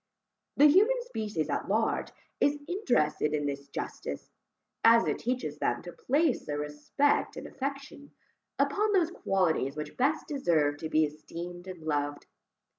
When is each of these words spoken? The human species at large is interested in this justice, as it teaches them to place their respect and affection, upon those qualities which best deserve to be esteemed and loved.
The 0.57 0.65
human 0.65 0.99
species 1.03 1.47
at 1.51 1.69
large 1.69 2.09
is 2.39 2.57
interested 2.67 3.35
in 3.35 3.45
this 3.45 3.67
justice, 3.67 4.31
as 4.83 5.05
it 5.05 5.19
teaches 5.19 5.59
them 5.59 5.83
to 5.83 5.91
place 5.91 6.43
their 6.47 6.57
respect 6.57 7.37
and 7.37 7.45
affection, 7.45 8.09
upon 8.57 8.93
those 8.93 9.11
qualities 9.11 9.75
which 9.75 9.97
best 9.97 10.25
deserve 10.27 10.77
to 10.77 10.89
be 10.89 11.05
esteemed 11.05 11.67
and 11.67 11.83
loved. 11.83 12.25